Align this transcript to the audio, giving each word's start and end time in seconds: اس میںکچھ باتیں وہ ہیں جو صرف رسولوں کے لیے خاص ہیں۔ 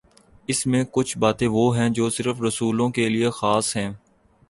اس 0.47 0.65
میںکچھ 0.67 1.17
باتیں 1.17 1.47
وہ 1.47 1.77
ہیں 1.77 1.89
جو 1.89 2.09
صرف 2.09 2.41
رسولوں 2.41 2.89
کے 2.89 3.09
لیے 3.09 3.29
خاص 3.29 3.75
ہیں۔ 3.77 3.91